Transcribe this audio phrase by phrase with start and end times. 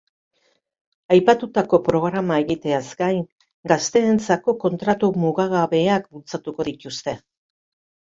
[1.15, 3.19] Aipatutako programa egiteaz gain,
[3.71, 7.15] gazteentzako kontratu mugagabeak bultzatuko dituzte.